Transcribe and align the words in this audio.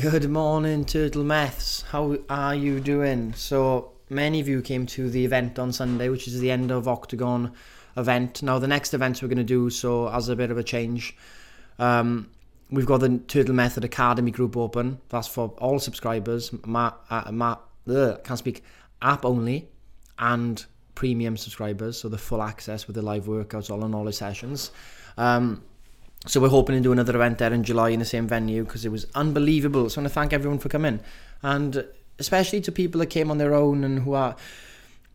Good 0.00 0.30
morning, 0.30 0.84
Turtle 0.84 1.24
Maths. 1.24 1.82
How 1.90 2.18
are 2.30 2.54
you 2.54 2.78
doing? 2.78 3.34
So, 3.34 3.90
many 4.08 4.38
of 4.38 4.46
you 4.46 4.62
came 4.62 4.86
to 4.86 5.10
the 5.10 5.24
event 5.24 5.58
on 5.58 5.72
Sunday, 5.72 6.08
which 6.08 6.28
is 6.28 6.38
the 6.38 6.52
end 6.52 6.70
of 6.70 6.86
Octagon 6.86 7.52
event. 7.96 8.40
Now, 8.40 8.60
the 8.60 8.68
next 8.68 8.94
event 8.94 9.20
we're 9.20 9.26
going 9.26 9.38
to 9.38 9.42
do, 9.42 9.70
so 9.70 10.08
as 10.08 10.28
a 10.28 10.36
bit 10.36 10.52
of 10.52 10.56
a 10.56 10.62
change, 10.62 11.16
um, 11.80 12.30
we've 12.70 12.86
got 12.86 12.98
the 13.00 13.18
Turtle 13.26 13.56
Method 13.56 13.82
Academy 13.82 14.30
group 14.30 14.56
open. 14.56 15.00
That's 15.08 15.26
for 15.26 15.48
all 15.58 15.80
subscribers, 15.80 16.52
ma, 16.64 16.92
uh, 17.10 17.32
ma, 17.32 17.56
ugh, 17.88 18.22
can't 18.22 18.38
speak, 18.38 18.62
app 19.02 19.24
only, 19.24 19.68
and 20.16 20.64
premium 20.94 21.36
subscribers, 21.36 21.98
so 21.98 22.08
the 22.08 22.18
full 22.18 22.40
access 22.40 22.86
with 22.86 22.94
the 22.94 23.02
live 23.02 23.24
workouts, 23.24 23.68
all 23.68 23.84
in 23.84 23.92
all 23.96 24.04
the 24.04 24.12
sessions. 24.12 24.70
Um, 25.16 25.64
so 26.26 26.40
we're 26.40 26.48
hoping 26.48 26.76
to 26.76 26.82
do 26.82 26.92
another 26.92 27.14
event 27.14 27.38
there 27.38 27.52
in 27.52 27.62
July 27.62 27.90
in 27.90 28.00
the 28.00 28.04
same 28.04 28.26
venue 28.26 28.64
because 28.64 28.84
it 28.84 28.90
was 28.90 29.06
unbelievable. 29.14 29.88
So 29.88 30.00
I 30.00 30.02
want 30.02 30.10
to 30.10 30.14
thank 30.14 30.32
everyone 30.32 30.58
for 30.58 30.68
coming, 30.68 31.00
and 31.42 31.86
especially 32.18 32.60
to 32.62 32.72
people 32.72 32.98
that 33.00 33.06
came 33.06 33.30
on 33.30 33.38
their 33.38 33.54
own 33.54 33.84
and 33.84 34.00
who 34.00 34.14
are 34.14 34.36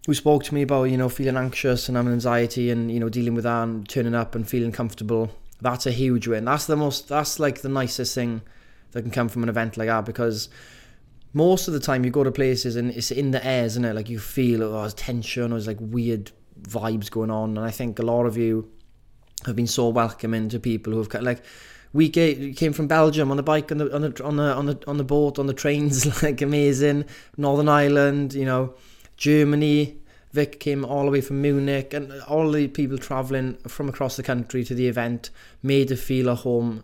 who 0.06 0.14
spoke 0.14 0.44
to 0.46 0.54
me 0.54 0.62
about 0.62 0.86
you 0.86 0.98
know 0.98 1.10
feeling 1.10 1.38
anxious 1.38 1.88
and 1.88 1.98
having 1.98 2.14
anxiety 2.14 2.70
and 2.70 2.92
you 2.92 3.00
know 3.00 3.10
dealing 3.10 3.36
with 3.36 3.44
that 3.44 3.64
and 3.64 3.88
turning 3.88 4.16
up 4.16 4.36
and 4.36 4.48
feeling 4.48 4.72
comfortable. 4.72 5.30
That's 5.62 5.86
a 5.86 5.92
huge 5.92 6.28
win. 6.28 6.46
That's 6.46 6.66
the 6.66 6.76
most. 6.76 7.10
That's 7.10 7.40
like 7.40 7.62
the 7.62 7.70
nicest 7.70 8.16
thing 8.16 8.42
that 8.92 9.02
can 9.02 9.12
come 9.12 9.30
from 9.30 9.44
an 9.44 9.50
event 9.50 9.76
like 9.76 9.88
that 9.88 10.06
because 10.06 10.50
most 11.34 11.68
of 11.68 11.74
the 11.74 11.80
time 11.80 12.06
you 12.06 12.12
go 12.12 12.24
to 12.24 12.32
places 12.32 12.76
and 12.76 12.92
it's 12.92 13.12
in 13.12 13.32
the 13.32 13.46
air, 13.46 13.66
isn't 13.66 13.84
it? 13.84 13.94
Like 13.94 14.10
you 14.10 14.20
feel 14.20 14.64
oh, 14.64 14.82
there's 14.82 14.94
tension 14.94 15.46
or 15.46 15.56
there's 15.56 15.68
like 15.68 15.78
weird 15.80 16.32
vibes 16.62 17.12
going 17.12 17.32
on, 17.32 17.58
and 17.58 17.66
I 17.66 17.72
think 17.72 18.00
a 18.00 18.04
lot 18.04 18.26
of 18.26 18.38
you 18.38 18.72
have 19.46 19.56
been 19.56 19.68
so 19.68 19.90
welcoming 19.90 20.50
to 20.50 20.60
people 20.60 20.94
who 20.94 21.00
have 21.00 21.14
like 21.22 21.44
we 21.94 22.10
came 22.10 22.74
from 22.74 22.88
Belgium 22.88 23.30
on 23.30 23.38
the 23.38 23.44
bike 23.44 23.72
on 23.72 23.78
the 23.78 23.94
on 23.94 24.02
the 24.02 24.24
on 24.24 24.36
the 24.38 24.54
on 24.56 24.66
the, 24.66 24.80
on 24.88 24.98
the 24.98 25.04
boat 25.04 25.38
on 25.38 25.46
the 25.48 25.54
trains 25.54 26.24
like 26.24 26.42
amazing. 26.42 27.06
Northern 27.38 27.70
Ireland 27.70 28.34
you 28.34 28.46
know 28.46 28.74
Germany 29.18 29.98
Vic 30.34 30.60
came 30.60 30.84
all 30.84 31.06
the 31.06 31.12
way 31.12 31.22
from 31.22 31.42
Munich 31.42 31.94
and 31.94 32.12
all 32.24 32.52
the 32.52 32.68
people 32.68 32.98
traveling 32.98 33.56
from 33.68 33.88
across 33.88 34.16
the 34.16 34.24
country 34.24 34.64
to 34.64 34.74
the 34.74 34.88
event 34.88 35.30
made 35.62 35.92
it 35.92 35.98
feel 35.98 36.28
a 36.28 36.34
home 36.36 36.84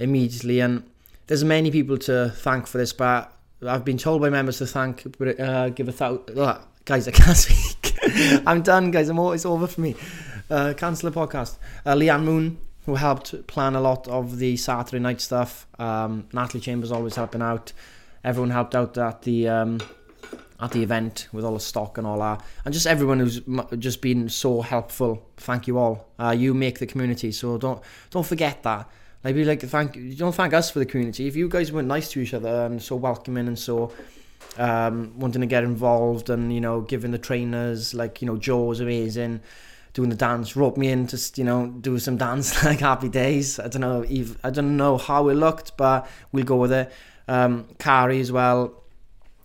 immediately. 0.00 0.58
And 0.58 0.82
there's 1.28 1.44
many 1.44 1.70
people 1.70 1.96
to 1.98 2.30
thank 2.30 2.66
for 2.66 2.78
this 2.78 2.92
but 2.92 3.32
I've 3.64 3.84
been 3.84 3.98
told 3.98 4.20
by 4.20 4.30
members 4.30 4.58
to 4.58 4.66
thank 4.66 5.06
uh, 5.20 5.68
give 5.68 5.88
a 5.88 5.92
thousand 5.92 6.36
uh, 6.38 6.58
guys 6.84 7.06
I 7.06 7.12
can't 7.12 7.36
speak 7.36 7.94
I'm 8.46 8.62
done 8.62 8.90
guys. 8.90 9.08
I'm 9.08 9.18
all, 9.18 9.32
it's 9.32 9.46
over 9.46 9.68
for 9.68 9.80
me 9.80 9.94
uh, 10.50 10.74
cancel 10.76 11.10
the 11.10 11.18
podcast. 11.18 11.56
Uh, 11.84 11.94
Leanne 11.94 12.24
Moon, 12.24 12.58
who 12.86 12.94
helped 12.94 13.46
plan 13.46 13.74
a 13.74 13.80
lot 13.80 14.08
of 14.08 14.38
the 14.38 14.56
Saturday 14.56 14.98
night 14.98 15.20
stuff. 15.20 15.66
Um, 15.78 16.28
Natalie 16.32 16.60
Chambers 16.60 16.90
always 16.90 17.16
helping 17.16 17.42
out. 17.42 17.72
Everyone 18.24 18.50
helped 18.50 18.74
out 18.74 18.96
at 18.98 19.22
the 19.22 19.48
um, 19.48 19.80
at 20.60 20.72
the 20.72 20.82
event 20.82 21.28
with 21.32 21.44
all 21.44 21.54
the 21.54 21.60
stock 21.60 21.98
and 21.98 22.06
all 22.06 22.18
that, 22.18 22.42
and 22.64 22.74
just 22.74 22.86
everyone 22.86 23.20
who's 23.20 23.40
just 23.78 24.00
been 24.00 24.28
so 24.28 24.62
helpful. 24.62 25.26
Thank 25.36 25.66
you 25.66 25.78
all. 25.78 26.08
Uh, 26.18 26.34
you 26.36 26.54
make 26.54 26.78
the 26.78 26.86
community, 26.86 27.30
so 27.32 27.58
don't 27.58 27.80
don't 28.10 28.26
forget 28.26 28.62
that. 28.62 28.88
Like 29.24 29.36
like 29.36 29.60
thank 29.62 29.96
you. 29.96 30.14
Don't 30.14 30.34
thank 30.34 30.54
us 30.54 30.70
for 30.70 30.78
the 30.78 30.86
community. 30.86 31.26
If 31.26 31.36
you 31.36 31.48
guys 31.48 31.70
were 31.70 31.82
nice 31.82 32.10
to 32.12 32.20
each 32.20 32.34
other 32.34 32.66
and 32.66 32.82
so 32.82 32.96
welcoming 32.96 33.48
and 33.48 33.58
so 33.58 33.92
um, 34.56 35.12
wanting 35.18 35.40
to 35.40 35.46
get 35.46 35.64
involved 35.64 36.30
and 36.30 36.52
you 36.52 36.60
know 36.60 36.80
giving 36.80 37.10
the 37.10 37.18
trainers 37.18 37.94
like 37.94 38.22
you 38.22 38.26
know 38.26 38.36
Joe 38.36 38.64
was 38.64 38.80
amazing 38.80 39.40
doing 39.98 40.10
the 40.10 40.16
dance, 40.16 40.54
roped 40.54 40.78
me 40.78 40.92
in 40.92 41.08
just 41.08 41.38
you 41.38 41.42
know 41.42 41.66
do 41.66 41.98
some 41.98 42.16
dance 42.16 42.64
like 42.64 42.78
Happy 42.78 43.08
Days. 43.08 43.58
I 43.58 43.66
don't 43.66 43.80
know 43.80 44.04
if 44.08 44.36
I 44.44 44.50
don't 44.50 44.76
know 44.76 44.96
how 44.96 45.28
it 45.28 45.34
looked, 45.34 45.76
but 45.76 46.08
we'll 46.30 46.44
go 46.44 46.54
with 46.54 46.70
it. 46.70 46.92
Um, 47.26 47.66
Carrie 47.80 48.20
as 48.20 48.30
well. 48.30 48.84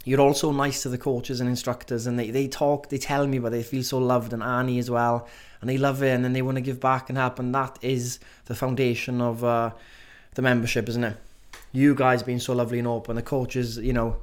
You're 0.05 0.21
also 0.21 0.51
nice 0.51 0.83
to 0.83 0.89
the 0.89 0.99
coaches 0.99 1.39
and 1.39 1.49
instructors, 1.49 2.05
and 2.05 2.19
they, 2.19 2.29
they 2.29 2.47
talk, 2.47 2.89
they 2.89 2.99
tell 2.99 3.25
me, 3.25 3.39
but 3.39 3.51
they 3.51 3.63
feel 3.63 3.81
so 3.81 3.97
loved, 3.97 4.31
and 4.31 4.43
Annie 4.43 4.77
as 4.77 4.91
well, 4.91 5.27
and 5.59 5.67
they 5.67 5.79
love 5.79 6.03
it, 6.03 6.09
and 6.09 6.23
then 6.23 6.33
they 6.33 6.43
want 6.43 6.57
to 6.57 6.61
give 6.61 6.79
back 6.79 7.09
and 7.09 7.17
help, 7.17 7.39
and 7.39 7.55
that 7.55 7.79
is 7.81 8.19
the 8.45 8.53
foundation 8.53 9.21
of 9.21 9.43
uh, 9.43 9.71
the 10.35 10.43
membership, 10.43 10.87
isn't 10.87 11.03
it? 11.03 11.17
You 11.71 11.95
guys 11.95 12.21
being 12.21 12.39
so 12.39 12.53
lovely 12.53 12.77
and 12.77 12.87
open, 12.87 13.15
the 13.15 13.23
coaches, 13.23 13.79
you 13.79 13.93
know, 13.93 14.17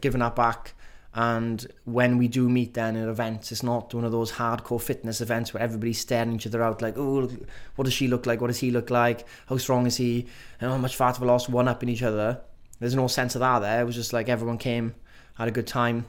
giving 0.00 0.20
that 0.20 0.34
back 0.34 0.73
and 1.14 1.64
when 1.84 2.18
we 2.18 2.26
do 2.26 2.48
meet 2.48 2.74
then 2.74 2.96
at 2.96 3.08
events, 3.08 3.52
it's 3.52 3.62
not 3.62 3.94
one 3.94 4.04
of 4.04 4.10
those 4.10 4.32
hardcore 4.32 4.82
fitness 4.82 5.20
events 5.20 5.54
where 5.54 5.62
everybody's 5.62 6.00
staring 6.00 6.34
each 6.34 6.46
other 6.46 6.60
out 6.60 6.82
like, 6.82 6.98
oh, 6.98 7.30
what 7.76 7.84
does 7.84 7.94
she 7.94 8.08
look 8.08 8.26
like? 8.26 8.40
What 8.40 8.48
does 8.48 8.58
he 8.58 8.72
look 8.72 8.90
like? 8.90 9.24
How 9.46 9.56
strong 9.56 9.86
is 9.86 9.96
he? 9.96 10.26
And 10.60 10.72
how 10.72 10.76
much 10.76 10.96
fat 10.96 11.14
have 11.14 11.22
I 11.22 11.26
lost? 11.26 11.48
One 11.48 11.68
up 11.68 11.84
in 11.84 11.88
each 11.88 12.02
other. 12.02 12.40
There's 12.80 12.96
no 12.96 13.06
sense 13.06 13.36
of 13.36 13.40
that 13.40 13.60
there. 13.60 13.80
It 13.80 13.84
was 13.84 13.94
just 13.94 14.12
like 14.12 14.28
everyone 14.28 14.58
came, 14.58 14.96
had 15.34 15.46
a 15.46 15.52
good 15.52 15.68
time, 15.68 16.06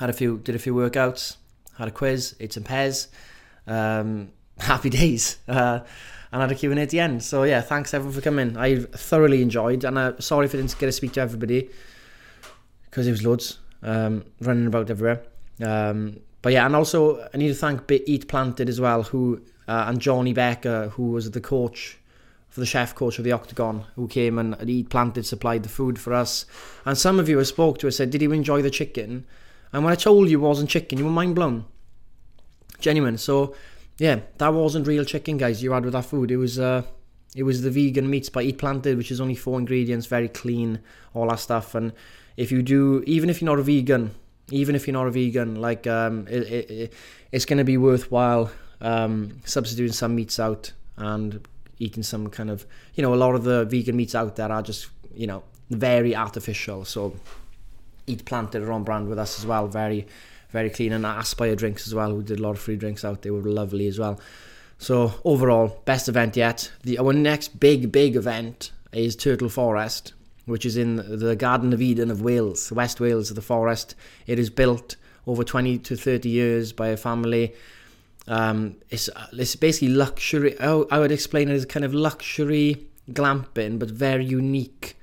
had 0.00 0.10
a 0.10 0.12
few, 0.12 0.38
did 0.38 0.56
a 0.56 0.58
few 0.58 0.74
workouts, 0.74 1.36
had 1.76 1.86
a 1.86 1.92
quiz, 1.92 2.34
ate 2.40 2.52
some 2.52 2.64
pears, 2.64 3.06
um, 3.68 4.32
happy 4.58 4.90
days. 4.90 5.38
Uh, 5.48 5.84
and 6.30 6.42
had 6.42 6.52
a 6.52 6.54
Q&A 6.54 6.76
at 6.76 6.90
the 6.90 7.00
end. 7.00 7.22
So 7.22 7.44
yeah, 7.44 7.62
thanks 7.62 7.94
everyone 7.94 8.14
for 8.14 8.20
coming. 8.20 8.54
I 8.58 8.80
thoroughly 8.80 9.40
enjoyed, 9.40 9.82
and 9.84 9.96
uh, 9.96 10.20
sorry 10.20 10.44
if 10.44 10.54
I 10.54 10.58
didn't 10.58 10.78
get 10.78 10.84
to 10.84 10.92
speak 10.92 11.12
to 11.12 11.22
everybody 11.22 11.70
because 12.84 13.06
it 13.06 13.12
was 13.12 13.24
loads 13.24 13.58
um, 13.82 14.24
running 14.40 14.66
about 14.66 14.90
everywhere. 14.90 15.22
Um, 15.64 16.20
but 16.42 16.52
yeah, 16.52 16.66
and 16.66 16.76
also 16.76 17.28
I 17.32 17.36
need 17.36 17.48
to 17.48 17.54
thank 17.54 17.90
Eat 17.90 18.28
Planted 18.28 18.68
as 18.68 18.80
well, 18.80 19.02
who 19.02 19.42
uh, 19.66 19.84
and 19.88 20.00
Johnny 20.00 20.32
Becker, 20.32 20.88
who 20.90 21.10
was 21.10 21.30
the 21.30 21.40
coach 21.40 21.98
for 22.48 22.60
the 22.60 22.66
chef 22.66 22.94
coach 22.94 23.18
of 23.18 23.24
the 23.24 23.32
Octagon, 23.32 23.84
who 23.96 24.08
came 24.08 24.38
and 24.38 24.56
Eat 24.68 24.88
Planted 24.88 25.26
supplied 25.26 25.62
the 25.62 25.68
food 25.68 25.98
for 25.98 26.14
us. 26.14 26.46
And 26.84 26.96
some 26.96 27.20
of 27.20 27.28
you 27.28 27.38
I 27.40 27.42
spoke 27.42 27.78
to, 27.78 27.86
I 27.86 27.90
said, 27.90 28.10
"Did 28.10 28.22
you 28.22 28.32
enjoy 28.32 28.62
the 28.62 28.70
chicken?" 28.70 29.26
And 29.72 29.84
when 29.84 29.92
I 29.92 29.96
told 29.96 30.30
you 30.30 30.38
it 30.38 30.46
wasn't 30.46 30.70
chicken, 30.70 30.98
you 30.98 31.04
were 31.04 31.10
mind 31.10 31.34
blown. 31.34 31.66
Genuine. 32.80 33.18
So 33.18 33.54
yeah, 33.98 34.20
that 34.38 34.54
wasn't 34.54 34.86
real 34.86 35.04
chicken, 35.04 35.36
guys. 35.36 35.62
You 35.62 35.72
had 35.72 35.84
with 35.84 35.92
that 35.92 36.04
food. 36.04 36.30
It 36.30 36.36
was 36.36 36.58
uh, 36.58 36.82
it 37.34 37.42
was 37.42 37.62
the 37.62 37.70
vegan 37.70 38.08
meats 38.08 38.30
by 38.30 38.42
Eat 38.42 38.58
Planted, 38.58 38.96
which 38.96 39.10
is 39.10 39.20
only 39.20 39.34
four 39.34 39.58
ingredients, 39.58 40.06
very 40.06 40.28
clean, 40.28 40.80
all 41.14 41.28
that 41.28 41.40
stuff, 41.40 41.74
and 41.74 41.92
if 42.38 42.52
you 42.52 42.62
do, 42.62 43.02
even 43.04 43.28
if 43.28 43.42
you're 43.42 43.50
not 43.50 43.58
a 43.58 43.64
vegan, 43.64 44.14
even 44.52 44.76
if 44.76 44.86
you're 44.86 44.92
not 44.92 45.08
a 45.08 45.10
vegan, 45.10 45.56
like 45.60 45.88
um, 45.88 46.24
it, 46.30 46.42
it, 46.44 46.92
it's 47.32 47.44
going 47.44 47.58
to 47.58 47.64
be 47.64 47.76
worthwhile 47.76 48.48
um, 48.80 49.40
substituting 49.44 49.92
some 49.92 50.14
meats 50.14 50.38
out 50.38 50.72
and 50.96 51.46
eating 51.80 52.04
some 52.04 52.30
kind 52.30 52.48
of, 52.48 52.64
you 52.94 53.02
know, 53.02 53.12
a 53.12 53.16
lot 53.16 53.34
of 53.34 53.42
the 53.42 53.64
vegan 53.64 53.96
meats 53.96 54.14
out 54.14 54.36
there 54.36 54.52
are 54.52 54.62
just, 54.62 54.86
you 55.12 55.26
know, 55.26 55.42
very 55.70 56.14
artificial. 56.14 56.84
So 56.84 57.16
eat 58.06 58.24
planted 58.24 58.62
are 58.62 58.70
on 58.70 58.84
brand 58.84 59.08
with 59.08 59.18
us 59.18 59.40
as 59.40 59.44
well. 59.44 59.66
Very, 59.66 60.06
very 60.50 60.70
clean. 60.70 60.92
And 60.92 61.04
Aspire 61.04 61.56
drinks 61.56 61.88
as 61.88 61.94
well, 61.94 62.10
who 62.10 62.22
did 62.22 62.38
a 62.38 62.42
lot 62.42 62.50
of 62.50 62.60
free 62.60 62.76
drinks 62.76 63.04
out. 63.04 63.22
They 63.22 63.32
were 63.32 63.42
lovely 63.42 63.88
as 63.88 63.98
well. 63.98 64.20
So 64.78 65.12
overall, 65.24 65.82
best 65.86 66.08
event 66.08 66.36
yet. 66.36 66.70
The 66.84 67.00
our 67.00 67.12
next 67.12 67.58
big, 67.58 67.90
big 67.90 68.14
event 68.14 68.70
is 68.92 69.16
Turtle 69.16 69.48
Forest 69.48 70.12
which 70.48 70.64
is 70.64 70.76
in 70.76 70.96
the 70.96 71.36
Garden 71.36 71.72
of 71.72 71.80
Eden 71.80 72.10
of 72.10 72.22
Wales, 72.22 72.72
West 72.72 73.00
Wales, 73.00 73.32
the 73.32 73.42
forest. 73.42 73.94
It 74.26 74.38
is 74.38 74.50
built 74.50 74.96
over 75.26 75.44
20 75.44 75.78
to 75.78 75.96
30 75.96 76.28
years 76.28 76.72
by 76.72 76.88
a 76.88 76.96
family. 76.96 77.54
Um, 78.26 78.76
it's, 78.90 79.08
it's 79.32 79.56
basically 79.56 79.88
luxury. 79.88 80.58
I 80.60 80.98
would 80.98 81.12
explain 81.12 81.50
it 81.50 81.54
as 81.54 81.66
kind 81.66 81.84
of 81.84 81.94
luxury 81.94 82.86
glamping, 83.12 83.78
but 83.78 83.90
very 83.90 84.24
unique 84.24 84.96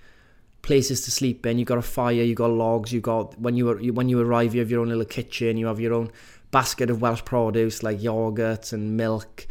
places 0.62 1.02
to 1.02 1.12
sleep 1.12 1.46
in. 1.46 1.60
You 1.60 1.66
got 1.66 1.78
a 1.78 1.84
fire, 1.84 2.12
you 2.12 2.34
got 2.34 2.50
logs, 2.50 2.92
you 2.92 3.00
got 3.00 3.40
when 3.40 3.56
you 3.56 3.94
when 3.94 4.10
you 4.10 4.20
arrive, 4.20 4.56
you 4.56 4.62
have 4.62 4.72
your 4.72 4.82
own 4.82 4.90
little 4.90 5.06
kitchen, 5.06 5.58
you 5.58 5.68
have 5.68 5.80
your 5.80 5.94
own 5.94 6.12
basket 6.52 6.90
of 6.90 7.02
Welsh 7.02 7.24
produce 7.24 7.84
like 7.84 8.02
yogurt 8.02 8.72
and 8.74 8.98
milk 8.98 9.48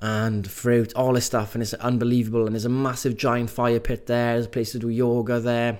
and 0.00 0.50
fruit, 0.50 0.94
all 0.94 1.12
this 1.12 1.26
stuff, 1.26 1.54
and 1.54 1.62
it's 1.62 1.74
unbelievable. 1.74 2.46
And 2.46 2.54
there's 2.54 2.64
a 2.64 2.70
massive 2.70 3.16
giant 3.16 3.50
fire 3.50 3.80
pit 3.80 4.06
there. 4.06 4.34
There's 4.34 4.46
a 4.46 4.50
place 4.50 4.72
to 4.72 4.78
do 4.78 4.88
yoga 4.88 5.40
there. 5.40 5.78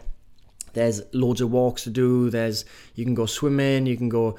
There's 0.74 1.02
loads 1.12 1.40
of 1.40 1.50
walks 1.50 1.84
to 1.84 1.90
do. 1.90 2.30
There's 2.30 2.64
you 2.94 3.04
can 3.04 3.14
go 3.14 3.26
swimming. 3.26 3.86
You 3.86 3.96
can 3.96 4.08
go 4.08 4.36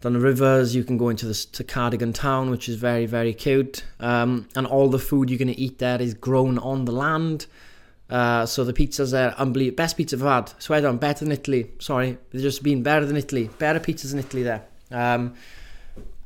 down 0.00 0.12
the 0.14 0.20
rivers. 0.20 0.74
You 0.74 0.84
can 0.84 0.96
go 0.96 1.08
into 1.08 1.26
the 1.26 1.34
to 1.52 1.64
Cardigan 1.64 2.12
town, 2.12 2.50
which 2.50 2.68
is 2.68 2.76
very 2.76 3.06
very 3.06 3.34
cute. 3.34 3.84
Um, 4.00 4.48
and 4.54 4.66
all 4.66 4.88
the 4.88 4.98
food 5.00 5.28
you're 5.28 5.38
gonna 5.38 5.54
eat 5.56 5.78
there 5.78 6.00
is 6.00 6.14
grown 6.14 6.58
on 6.58 6.84
the 6.84 6.92
land. 6.92 7.46
Uh, 8.08 8.46
so 8.46 8.64
the 8.64 8.72
pizzas 8.72 9.10
there, 9.12 9.34
unbelievable. 9.38 9.76
Best 9.76 9.96
pizza 9.96 10.16
I've 10.16 10.22
had. 10.22 10.62
Swear 10.62 10.82
down, 10.82 10.98
better 10.98 11.24
than 11.24 11.32
Italy. 11.32 11.72
Sorry, 11.80 12.18
they've 12.30 12.42
just 12.42 12.62
been 12.62 12.82
better 12.82 13.04
than 13.04 13.16
Italy. 13.16 13.50
Better 13.58 13.80
pizzas 13.80 14.12
in 14.12 14.18
Italy 14.18 14.42
there. 14.42 14.62
Um, 14.90 15.34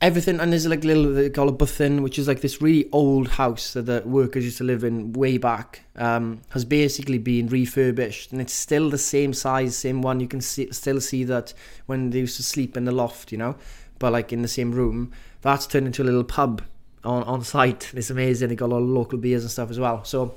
everything 0.00 0.38
and 0.38 0.52
there's 0.52 0.66
like 0.66 0.84
little 0.84 1.12
they 1.12 1.28
call 1.30 1.48
it 1.48 1.58
bwthyn, 1.58 2.02
which 2.02 2.18
is 2.18 2.28
like 2.28 2.40
this 2.40 2.62
really 2.62 2.88
old 2.92 3.28
house 3.28 3.72
that 3.72 3.86
the 3.86 4.02
workers 4.06 4.44
used 4.44 4.58
to 4.58 4.64
live 4.64 4.84
in 4.84 5.12
way 5.12 5.38
back 5.38 5.82
um, 5.96 6.40
has 6.50 6.64
basically 6.64 7.18
been 7.18 7.48
refurbished 7.48 8.30
and 8.32 8.40
it's 8.40 8.52
still 8.52 8.90
the 8.90 8.98
same 8.98 9.32
size 9.32 9.76
same 9.76 10.02
one. 10.02 10.20
You 10.20 10.28
can 10.28 10.40
see, 10.40 10.70
still 10.72 11.00
see 11.00 11.24
that 11.24 11.52
when 11.86 12.10
they 12.10 12.20
used 12.20 12.36
to 12.36 12.42
sleep 12.42 12.76
in 12.76 12.84
the 12.84 12.92
loft 12.92 13.32
you 13.32 13.38
know 13.38 13.56
but 13.98 14.12
like 14.12 14.32
in 14.32 14.42
the 14.42 14.48
same 14.48 14.72
room. 14.72 15.12
That's 15.42 15.66
turned 15.66 15.86
into 15.86 16.02
a 16.02 16.04
little 16.04 16.24
pub 16.24 16.62
on, 17.04 17.22
on 17.24 17.42
site. 17.42 17.92
It's 17.94 18.10
amazing. 18.10 18.48
They 18.48 18.56
got 18.56 18.66
a 18.66 18.74
lot 18.74 18.78
of 18.78 18.88
local 18.88 19.18
beers 19.18 19.42
and 19.42 19.50
stuff 19.50 19.70
as 19.70 19.78
well. 19.78 20.04
So 20.04 20.36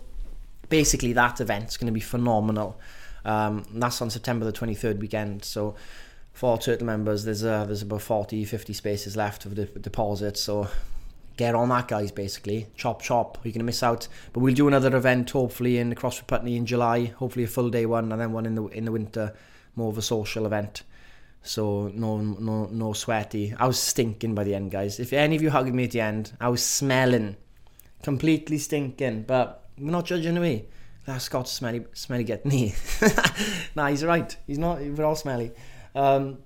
basically 0.70 1.14
that 1.14 1.40
event's 1.40 1.78
going 1.78 1.88
to 1.88 1.94
be 1.94 2.00
phenomenal. 2.00 2.80
Um, 3.24 3.66
that's 3.74 4.02
on 4.02 4.10
September 4.10 4.46
the 4.46 4.54
23rd 4.54 5.00
weekend. 5.00 5.46
So 5.46 5.76
for 6.34 6.58
Turtle 6.58 6.88
members, 6.88 7.24
there's 7.24 7.44
uh, 7.44 7.66
there's 7.66 7.82
about 7.82 8.02
40, 8.02 8.46
50 8.46 8.74
spaces 8.74 9.16
left 9.16 9.46
of 9.46 9.56
the 9.56 9.66
deposit. 9.66 10.38
So 10.38 10.68
get 11.38 11.56
on 11.56 11.70
that, 11.70 11.88
guys. 11.88 12.12
Basically, 12.12 12.68
chop 12.76 13.02
chop. 13.02 13.38
You're 13.44 13.54
gonna 13.54 13.64
miss 13.64 13.84
out. 13.84 14.08
But 14.34 14.40
we'll 14.42 14.54
do 14.54 14.68
another 14.68 14.96
event 14.96 15.30
hopefully 15.30 15.78
in 15.78 15.90
the 15.90 15.96
CrossFit 15.96 16.28
Putney 16.28 16.56
in 16.56 16.66
July. 16.66 17.06
Hopefully 17.06 17.46
a 17.46 17.48
full 17.48 17.70
day 17.70 17.86
one, 17.86 18.12
and 18.12 18.22
then 18.22 18.32
one 18.32 18.46
in 18.46 18.56
the 18.56 18.66
in 18.68 18.86
the 18.86 18.92
winter, 18.92 19.34
more 19.76 19.90
of 19.90 19.98
a 19.98 20.02
social 20.02 20.46
event. 20.46 20.84
So 21.44 21.92
no 21.94 22.18
no 22.18 22.66
no 22.66 22.94
sweaty. 22.94 23.54
I 23.58 23.68
was 23.68 23.80
stinking 23.80 24.36
by 24.36 24.44
the 24.44 24.56
end, 24.56 24.72
guys. 24.72 25.00
If 25.00 25.14
any 25.14 25.36
of 25.36 25.42
you 25.42 25.50
hugged 25.50 25.74
me 25.74 25.86
at 25.86 25.92
the 25.92 26.02
end, 26.02 26.34
I 26.40 26.50
was 26.50 26.64
smelling, 26.64 27.36
completely 28.04 28.58
stinking. 28.58 29.24
But 29.24 29.68
we're 29.78 29.92
not 29.92 30.06
judging 30.06 30.40
me. 30.40 30.66
That 31.06 31.22
Scott's 31.22 31.52
smelly 31.52 31.86
smelly 31.94 32.24
get 32.24 32.46
me. 32.46 32.76
nah, 33.76 33.88
he's 33.88 34.06
right. 34.06 34.36
He's 34.46 34.60
not. 34.60 34.80
We're 34.80 35.06
all 35.06 35.16
smelly. 35.16 35.52
Um, 35.96 36.40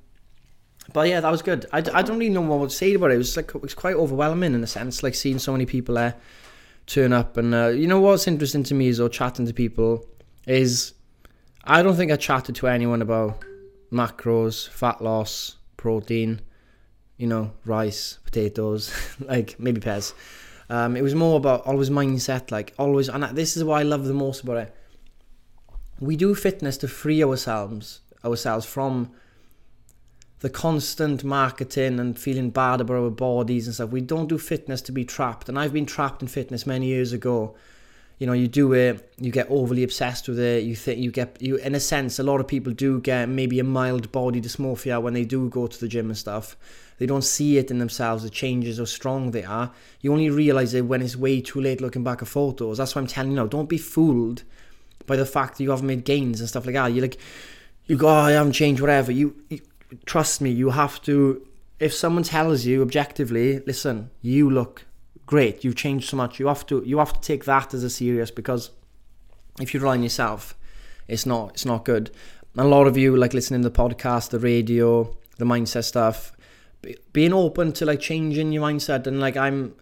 but 0.93 1.07
yeah, 1.09 1.19
that 1.19 1.31
was 1.31 1.41
good. 1.41 1.65
I, 1.71 1.77
I 1.77 2.01
don't 2.01 2.19
really 2.19 2.29
know 2.29 2.41
what 2.41 2.69
to 2.69 2.75
say 2.75 2.93
about 2.93 3.11
it. 3.11 3.15
It 3.15 3.19
was 3.19 3.35
like 3.35 3.53
it 3.55 3.61
was 3.61 3.73
quite 3.73 3.95
overwhelming 3.95 4.53
in 4.53 4.63
a 4.63 4.67
sense, 4.67 5.03
like 5.03 5.15
seeing 5.15 5.39
so 5.39 5.51
many 5.51 5.65
people 5.65 5.95
there 5.95 6.15
turn 6.85 7.13
up. 7.13 7.37
And 7.37 7.53
uh, 7.53 7.67
you 7.67 7.87
know 7.87 7.99
what's 7.99 8.27
interesting 8.27 8.63
to 8.65 8.73
me 8.73 8.87
is, 8.87 8.99
or 8.99 9.09
chatting 9.09 9.47
to 9.47 9.53
people, 9.53 10.05
is 10.45 10.93
I 11.63 11.81
don't 11.81 11.95
think 11.95 12.11
I 12.11 12.15
chatted 12.17 12.55
to 12.55 12.67
anyone 12.67 13.01
about 13.01 13.43
macros, 13.91 14.69
fat 14.69 15.01
loss, 15.01 15.55
protein, 15.77 16.41
you 17.17 17.27
know, 17.27 17.51
rice, 17.65 18.19
potatoes, 18.23 18.93
like 19.19 19.59
maybe 19.59 19.81
pears. 19.81 20.13
Um, 20.69 20.97
it 20.97 21.01
was 21.03 21.13
more 21.13 21.37
about 21.37 21.65
always 21.65 21.89
mindset, 21.89 22.51
like 22.51 22.73
always, 22.77 23.09
and 23.09 23.23
this 23.35 23.55
is 23.55 23.63
what 23.63 23.79
I 23.79 23.83
love 23.83 24.05
the 24.05 24.13
most 24.13 24.43
about 24.43 24.57
it. 24.57 24.75
We 25.99 26.15
do 26.15 26.35
fitness 26.35 26.77
to 26.77 26.87
free 26.87 27.23
ourselves, 27.23 28.01
ourselves 28.23 28.65
from 28.65 29.11
the 30.45 30.49
constant 30.51 31.23
marketing 31.23 31.99
and 31.99 32.19
feeling 32.19 32.51
bad 32.51 32.79
about 32.79 32.97
our 32.97 33.09
bodies 33.09 33.65
and 33.65 33.73
stuff. 33.73 33.89
We 33.89 33.99
don't 33.99 34.27
do 34.27 34.37
fitness 34.37 34.79
to 34.83 34.91
be 34.91 35.03
trapped. 35.03 35.49
And 35.49 35.57
I've 35.57 35.73
been 35.73 35.87
trapped 35.87 36.21
in 36.21 36.27
fitness 36.27 36.67
many 36.67 36.85
years 36.85 37.13
ago. 37.13 37.55
You 38.19 38.27
know, 38.27 38.33
you 38.33 38.47
do 38.47 38.71
it, 38.73 39.11
you 39.17 39.31
get 39.31 39.47
overly 39.49 39.81
obsessed 39.81 40.27
with 40.27 40.37
it. 40.37 40.63
You 40.63 40.75
think 40.75 40.99
you 40.99 41.09
get 41.09 41.41
you 41.41 41.55
in 41.55 41.73
a 41.73 41.79
sense. 41.79 42.19
A 42.19 42.23
lot 42.23 42.39
of 42.39 42.47
people 42.47 42.73
do 42.73 43.01
get 43.01 43.27
maybe 43.27 43.59
a 43.59 43.63
mild 43.63 44.11
body 44.11 44.39
dysmorphia 44.39 45.01
when 45.01 45.15
they 45.15 45.25
do 45.25 45.49
go 45.49 45.65
to 45.65 45.79
the 45.79 45.87
gym 45.87 46.11
and 46.11 46.17
stuff. 46.17 46.55
They 46.99 47.07
don't 47.07 47.23
see 47.23 47.57
it 47.57 47.71
in 47.71 47.79
themselves, 47.79 48.21
the 48.21 48.29
changes, 48.29 48.77
how 48.77 48.85
strong 48.85 49.31
they 49.31 49.45
are. 49.45 49.71
You 50.01 50.11
only 50.11 50.29
realize 50.29 50.75
it 50.75 50.85
when 50.85 51.01
it's 51.01 51.15
way 51.15 51.41
too 51.41 51.59
late 51.59 51.81
looking 51.81 52.03
back 52.03 52.21
at 52.21 52.27
photos. 52.27 52.77
That's 52.77 52.93
why 52.93 53.01
I'm 53.01 53.07
telling 53.07 53.31
you 53.31 53.37
now. 53.37 53.47
Don't 53.47 53.67
be 53.67 53.79
fooled 53.79 54.43
by 55.07 55.15
the 55.15 55.25
fact 55.25 55.57
that 55.57 55.63
you 55.63 55.71
haven't 55.71 55.87
made 55.87 56.05
gains 56.05 56.39
and 56.39 56.47
stuff 56.47 56.67
like 56.67 56.75
that. 56.75 56.93
You're 56.93 57.01
like, 57.01 57.17
you 57.87 57.97
go, 57.97 58.09
oh, 58.09 58.11
I 58.11 58.33
haven't 58.33 58.53
changed, 58.53 58.79
whatever. 58.79 59.11
You, 59.11 59.35
you 59.49 59.61
trust 60.05 60.41
me, 60.41 60.51
you 60.51 60.71
have 60.71 61.01
to. 61.03 61.45
If 61.79 61.93
someone 61.93 62.23
tells 62.23 62.65
you 62.65 62.81
objectively, 62.81 63.59
listen, 63.59 64.09
you 64.21 64.49
look 64.49 64.85
great, 65.25 65.63
you've 65.63 65.75
changed 65.75 66.09
so 66.09 66.17
much. 66.17 66.39
You 66.39 66.47
have 66.47 66.65
to 66.67 66.83
you 66.85 66.99
have 66.99 67.13
to 67.13 67.21
take 67.21 67.45
that 67.45 67.73
as 67.73 67.83
a 67.83 67.89
serious 67.89 68.31
because 68.31 68.71
if 69.59 69.73
you 69.73 69.79
rely 69.79 69.95
on 69.95 70.03
yourself, 70.03 70.55
it's 71.07 71.25
not 71.25 71.51
it's 71.51 71.65
not 71.65 71.85
good. 71.85 72.11
And 72.55 72.65
a 72.65 72.69
lot 72.69 72.87
of 72.87 72.97
you 72.97 73.15
like 73.15 73.33
listening 73.33 73.61
to 73.63 73.69
the 73.69 73.75
podcast, 73.75 74.29
the 74.29 74.39
radio, 74.39 75.15
the 75.37 75.45
mindset 75.45 75.83
stuff, 75.83 76.31
being 77.11 77.33
open 77.33 77.73
to 77.73 77.85
like 77.85 77.99
changing 77.99 78.51
your 78.51 78.63
mindset 78.63 79.07
and 79.07 79.19
like 79.19 79.35
I'm 79.35 79.75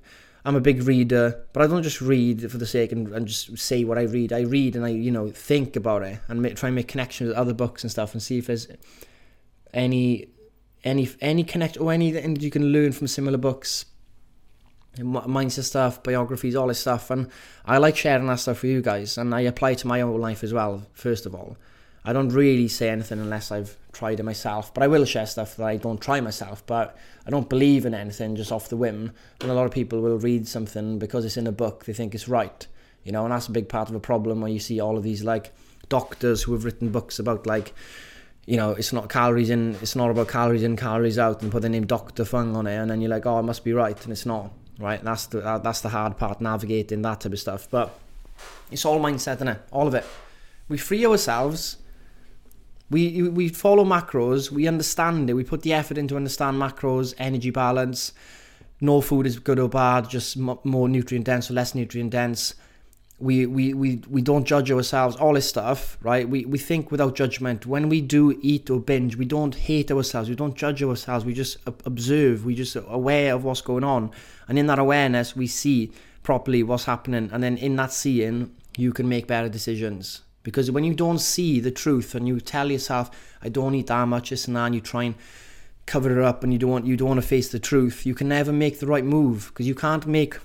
I'm 0.45 0.55
a 0.55 0.61
big 0.61 0.83
reader, 0.83 1.41
but 1.53 1.63
I 1.63 1.67
don't 1.67 1.83
just 1.83 2.01
read 2.01 2.51
for 2.51 2.57
the 2.57 2.65
sake 2.65 2.91
and, 2.91 3.07
and 3.13 3.27
just 3.27 3.57
say 3.57 3.85
what 3.85 3.97
I 3.97 4.03
read. 4.03 4.33
I 4.33 4.41
read 4.41 4.75
and 4.75 4.83
I, 4.83 4.89
you 4.89 5.09
know, 5.09 5.29
think 5.29 5.77
about 5.77 6.03
it 6.03 6.19
and 6.27 6.41
make, 6.41 6.57
try 6.57 6.67
and 6.67 6.75
make 6.75 6.89
connections 6.89 7.29
with 7.29 7.37
other 7.37 7.53
books 7.53 7.83
and 7.83 7.89
stuff 7.89 8.13
and 8.13 8.21
see 8.21 8.39
if 8.39 8.47
there's 8.47 8.67
any 9.73 10.27
any 10.83 11.09
any 11.21 11.43
connect 11.43 11.79
or 11.79 11.91
anything 11.91 12.33
that 12.33 12.43
you 12.43 12.51
can 12.51 12.67
learn 12.67 12.91
from 12.91 13.07
similar 13.07 13.37
books 13.37 13.85
mindset 14.97 15.63
stuff 15.63 16.03
biographies 16.03 16.55
all 16.55 16.67
this 16.67 16.79
stuff. 16.79 17.09
And 17.09 17.29
i 17.65 17.77
like 17.77 17.97
sharing 17.97 18.27
that 18.27 18.39
stuff 18.39 18.61
with 18.61 18.71
you 18.71 18.81
guys 18.81 19.17
and 19.17 19.33
i 19.33 19.41
apply 19.41 19.71
it 19.71 19.79
to 19.79 19.87
my 19.87 20.01
own 20.01 20.19
life 20.19 20.43
as 20.43 20.53
well 20.53 20.83
first 20.93 21.25
of 21.25 21.33
all. 21.33 21.57
I 22.05 22.11
don't 22.11 22.29
really 22.29 22.67
say 22.67 22.89
anything 22.89 23.19
unless 23.19 23.51
i've 23.51 23.77
tried 23.91 24.19
it 24.19 24.23
myself 24.23 24.73
but 24.73 24.83
i 24.83 24.87
will 24.87 25.05
share 25.05 25.25
stuff 25.25 25.55
that 25.55 25.65
i 25.65 25.77
don't 25.77 26.01
try 26.01 26.19
myself 26.19 26.65
but 26.65 26.97
i 27.25 27.29
don't 27.29 27.47
believe 27.47 27.85
in 27.85 27.93
anything 27.93 28.35
just 28.35 28.51
off 28.51 28.69
the 28.69 28.77
whim. 28.77 29.13
And 29.41 29.49
a 29.49 29.53
lot 29.53 29.65
of 29.65 29.71
people 29.71 30.01
will 30.01 30.19
read 30.19 30.47
something 30.47 30.99
because 30.99 31.25
it's 31.25 31.37
in 31.37 31.47
a 31.47 31.51
book 31.51 31.85
they 31.85 31.93
think 31.93 32.13
it's 32.13 32.27
right 32.27 32.67
you 33.03 33.11
know 33.11 33.23
and 33.23 33.31
that's 33.31 33.47
a 33.47 33.51
big 33.51 33.69
part 33.69 33.89
of 33.89 33.95
a 33.95 33.99
problem 33.99 34.41
where 34.41 34.51
you 34.51 34.59
see 34.59 34.79
all 34.79 34.97
of 34.97 35.03
these 35.03 35.23
like 35.23 35.53
doctors 35.89 36.43
who 36.43 36.53
have 36.53 36.65
written 36.65 36.91
books 36.91 37.19
about 37.19 37.47
like 37.47 37.73
you 38.45 38.57
know, 38.57 38.71
it's 38.71 38.91
not 38.91 39.09
calories 39.09 39.49
in, 39.49 39.75
it's 39.81 39.95
not 39.95 40.11
about 40.11 40.27
calories 40.27 40.63
in, 40.63 40.75
calories 40.75 41.17
out, 41.17 41.41
and 41.41 41.51
put 41.51 41.61
the 41.61 41.69
name 41.69 41.85
Dr. 41.85 42.25
Fung 42.25 42.55
on 42.55 42.67
it, 42.67 42.75
and 42.75 42.91
then 42.91 43.01
you're 43.01 43.09
like, 43.09 43.25
oh, 43.25 43.39
it 43.39 43.43
must 43.43 43.63
be 43.63 43.73
right, 43.73 44.01
and 44.03 44.11
it's 44.11 44.25
not, 44.25 44.51
right? 44.79 45.01
That's 45.03 45.27
the 45.27 45.39
that's 45.63 45.81
the 45.81 45.89
hard 45.89 46.17
part, 46.17 46.41
navigating 46.41 47.01
that 47.03 47.21
type 47.21 47.33
of 47.33 47.39
stuff. 47.39 47.67
But 47.69 47.97
it's 48.71 48.85
all 48.85 48.99
mindset, 48.99 49.41
is 49.41 49.47
it? 49.47 49.61
All 49.71 49.87
of 49.87 49.93
it. 49.93 50.05
We 50.67 50.77
free 50.77 51.05
ourselves. 51.05 51.77
We 52.89 53.23
we 53.29 53.47
follow 53.47 53.85
macros. 53.85 54.51
We 54.51 54.67
understand 54.67 55.29
it. 55.29 55.33
We 55.33 55.45
put 55.45 55.61
the 55.61 55.73
effort 55.73 55.97
into 55.97 56.17
understand 56.17 56.61
macros, 56.61 57.13
energy 57.17 57.49
balance. 57.49 58.11
No 58.81 58.99
food 58.99 59.25
is 59.25 59.39
good 59.39 59.59
or 59.59 59.69
bad, 59.69 60.09
just 60.09 60.35
more 60.35 60.89
nutrient 60.89 61.25
dense 61.25 61.49
or 61.49 61.53
less 61.53 61.73
nutrient 61.73 62.11
dense 62.11 62.55
we, 63.23 63.45
we, 63.45 63.73
we, 63.73 64.01
we 64.09 64.21
don't 64.21 64.43
judge 64.43 64.69
ourselves, 64.69 65.15
all 65.15 65.33
this 65.33 65.47
stuff, 65.47 65.97
right? 66.01 66.27
We, 66.27 66.45
we 66.45 66.57
think 66.57 66.91
without 66.91 67.15
judgment. 67.15 67.65
When 67.65 67.87
we 67.87 68.01
do 68.01 68.37
eat 68.41 68.69
or 68.69 68.79
binge, 68.79 69.15
we 69.15 69.25
don't 69.25 69.55
hate 69.55 69.89
ourselves, 69.91 70.29
we 70.29 70.35
don't 70.35 70.55
judge 70.55 70.83
ourselves, 70.83 71.23
we 71.23 71.33
just 71.33 71.57
observe, 71.65 72.45
we 72.45 72.53
just 72.53 72.75
aware 72.75 73.33
of 73.33 73.45
what's 73.45 73.61
going 73.61 73.85
on. 73.85 74.11
And 74.49 74.59
in 74.59 74.67
that 74.67 74.77
awareness, 74.77 75.35
we 75.35 75.47
see 75.47 75.91
properly 76.21 76.63
what's 76.63 76.83
happening. 76.83 77.29
And 77.31 77.41
then 77.41 77.57
in 77.57 77.77
that 77.77 77.93
seeing, 77.93 78.53
you 78.77 78.91
can 78.91 79.07
make 79.07 79.25
better 79.25 79.47
decisions. 79.47 80.21
Because 80.43 80.69
when 80.69 80.83
you 80.83 80.93
don't 80.93 81.19
see 81.19 81.61
the 81.61 81.71
truth 81.71 82.15
and 82.15 82.27
you 82.27 82.41
tell 82.41 82.69
yourself, 82.69 83.09
I 83.41 83.47
don't 83.47 83.75
eat 83.75 83.87
that 83.87 84.05
much, 84.09 84.31
this 84.31 84.47
and 84.47 84.57
that, 84.57 84.65
and 84.65 84.75
you 84.75 84.81
try 84.81 85.03
and 85.03 85.15
cover 85.85 86.11
it 86.17 86.23
up 86.23 86.43
and 86.43 86.51
you 86.51 86.59
don't 86.59 86.85
you 86.85 86.95
don't 86.95 87.09
want 87.09 87.21
to 87.21 87.27
face 87.27 87.49
the 87.49 87.59
truth, 87.59 88.05
you 88.05 88.13
can 88.13 88.27
never 88.27 88.51
make 88.51 88.79
the 88.79 88.87
right 88.87 89.05
move 89.05 89.49
because 89.49 89.67
you 89.67 89.75
can't 89.75 90.05
make 90.05 90.37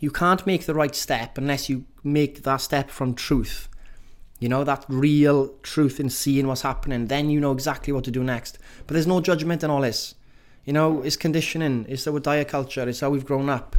you 0.00 0.10
can't 0.10 0.46
make 0.46 0.66
the 0.66 0.74
right 0.74 0.94
step 0.94 1.38
unless 1.38 1.68
you 1.68 1.84
make 2.04 2.42
that 2.44 2.60
step 2.60 2.90
from 2.90 3.14
truth. 3.14 3.68
You 4.38 4.48
know, 4.48 4.62
that 4.62 4.84
real 4.88 5.48
truth 5.62 5.98
in 5.98 6.10
seeing 6.10 6.46
what's 6.46 6.62
happening. 6.62 7.06
Then 7.06 7.28
you 7.28 7.40
know 7.40 7.52
exactly 7.52 7.92
what 7.92 8.04
to 8.04 8.10
do 8.10 8.22
next. 8.22 8.58
But 8.86 8.94
there's 8.94 9.06
no 9.06 9.20
judgment 9.20 9.64
in 9.64 9.70
all 9.70 9.80
this. 9.80 10.14
You 10.64 10.72
know, 10.72 11.02
it's 11.02 11.16
conditioning. 11.16 11.86
It's 11.88 12.06
our 12.06 12.20
diet 12.20 12.48
culture. 12.48 12.88
It's 12.88 13.00
how 13.00 13.10
we've 13.10 13.24
grown 13.24 13.48
up. 13.48 13.74